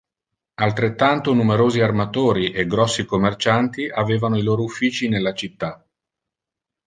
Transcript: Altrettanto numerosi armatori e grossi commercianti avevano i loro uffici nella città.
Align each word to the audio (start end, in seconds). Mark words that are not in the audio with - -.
Altrettanto 0.55 1.31
numerosi 1.31 1.79
armatori 1.79 2.49
e 2.53 2.65
grossi 2.65 3.05
commercianti 3.05 3.87
avevano 3.87 4.35
i 4.35 4.41
loro 4.41 4.63
uffici 4.63 5.07
nella 5.07 5.35
città. 5.35 5.85